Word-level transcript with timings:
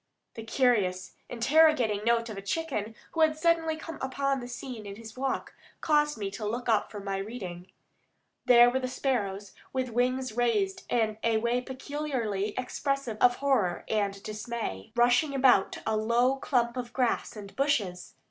The 0.33 0.41
curious, 0.43 1.11
interrogating 1.29 2.03
note 2.03 2.27
of 2.29 2.35
a 2.35 2.41
chicken 2.41 2.95
who 3.11 3.21
had 3.21 3.37
suddenly 3.37 3.75
come 3.77 3.99
upon 4.01 4.39
the 4.39 4.47
scene 4.47 4.87
in 4.87 4.95
his 4.95 5.15
walk 5.15 5.53
caused 5.79 6.17
me 6.17 6.31
to 6.31 6.43
look 6.43 6.67
up 6.67 6.89
from 6.89 7.03
my 7.05 7.17
reading. 7.17 7.71
There 8.45 8.71
were 8.71 8.79
the 8.79 8.87
sparrows, 8.87 9.53
with 9.73 9.89
wings 9.91 10.33
raised 10.33 10.85
in 10.91 11.19
a 11.23 11.37
way 11.37 11.61
peculiarly 11.61 12.55
expressive 12.57 13.17
of 13.21 13.35
horror 13.35 13.85
and 13.87 14.23
dismay, 14.23 14.91
rushing 14.95 15.35
about 15.35 15.77
a 15.85 15.95
low 15.95 16.37
clump 16.37 16.77
of 16.77 16.93
grass 16.93 17.35
and 17.35 17.55
bushes. 17.55 18.15